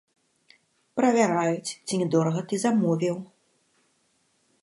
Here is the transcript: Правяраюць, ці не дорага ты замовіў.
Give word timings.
Правяраюць, 0.99 1.75
ці 1.87 1.99
не 2.03 2.07
дорага 2.17 2.41
ты 2.53 2.61
замовіў. 2.65 3.15